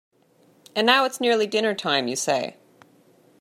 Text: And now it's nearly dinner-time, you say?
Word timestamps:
And 0.75 0.87
now 0.87 1.05
it's 1.05 1.21
nearly 1.21 1.45
dinner-time, 1.45 2.07
you 2.07 2.15
say? 2.15 2.57